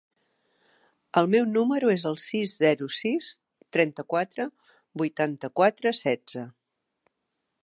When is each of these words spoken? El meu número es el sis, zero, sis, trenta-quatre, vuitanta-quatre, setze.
El 1.21 1.29
meu 1.33 1.45
número 1.57 1.91
es 1.97 2.07
el 2.13 2.17
sis, 2.23 2.55
zero, 2.63 2.89
sis, 3.01 3.29
trenta-quatre, 3.79 4.51
vuitanta-quatre, 5.03 5.99
setze. 6.05 6.49